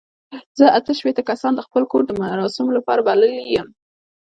[0.59, 3.67] زه اته شپېته کسان د خپل کور د مراسمو لپاره بللي یم.